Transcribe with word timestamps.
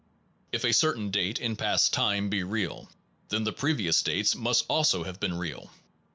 If 0.51 0.63
a 0.63 0.73
certain 0.73 1.11
date 1.11 1.39
in 1.39 1.55
past 1.55 1.93
time 1.93 2.29
be 2.31 2.41
real, 2.43 2.89
then 3.29 3.43
the 3.43 3.53
previous 3.53 4.01
dates 4.01 4.33
must 4.33 4.65
also 4.67 5.03
have 5.03 5.19
been 5.19 5.35
real. 5.37 5.69